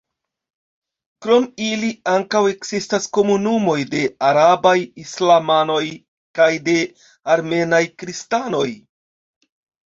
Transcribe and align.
Krom 1.25 1.43
ili 1.65 1.89
ankaŭ 2.13 2.41
ekzistas 2.51 3.05
komunumoj 3.17 3.75
de 3.91 4.01
arabaj 4.29 4.73
islamanoj 5.03 5.83
kaj 6.41 6.49
de 6.71 6.75
armenaj 7.37 7.83
kristanoj. 8.03 8.67